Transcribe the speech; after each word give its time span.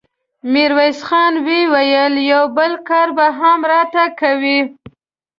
ميرويس 0.51 0.99
خان 1.07 1.33
وويل: 1.47 2.13
يو 2.31 2.43
بل 2.57 2.71
کار 2.87 3.07
به 3.17 3.27
هم 3.39 3.59
راته 3.71 4.03
کوې! 4.19 4.59